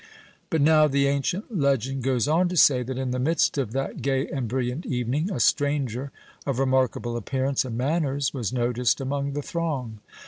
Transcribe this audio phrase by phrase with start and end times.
[0.49, 4.01] But now, the ancient legend goes on to say, that in the midst of that
[4.01, 6.11] gay and brilliant evening, a stranger
[6.43, 9.99] of remarkable appearance and manners was noticed among the throng.